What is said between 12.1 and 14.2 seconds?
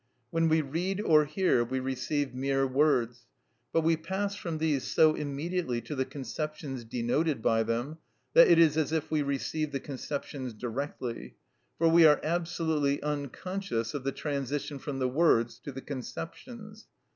absolutely unconscious of the